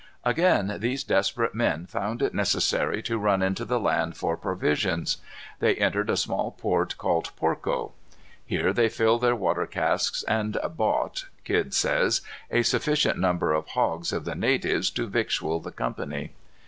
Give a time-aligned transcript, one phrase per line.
[0.25, 5.17] Again these desperate men found it necessary to run into the land for provisions.
[5.59, 7.91] They entered a small port called Porco.
[8.43, 14.11] Here they filled their water casks, and "bought," Kidd says, a sufficient number of hogs
[14.11, 16.31] of the natives to victual the company.